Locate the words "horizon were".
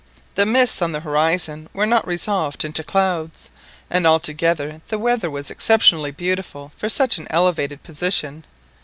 1.01-1.85